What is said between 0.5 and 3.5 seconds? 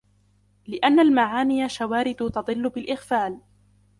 لِأَنَّ الْمَعَانِيَ شَوَارِدُ تَضِلُّ بِالْإِغْفَالِ